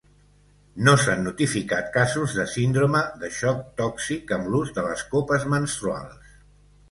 No 0.85 0.93
s'han 1.01 1.19
notificat 1.25 1.91
casos 1.97 2.33
de 2.37 2.45
síndrome 2.53 3.03
de 3.25 3.29
xoc 3.39 3.61
tòxic 3.81 4.35
amb 4.39 4.51
l'ús 4.53 4.75
de 4.79 4.87
les 4.91 5.03
copes 5.15 5.49
menstruals. 5.57 6.35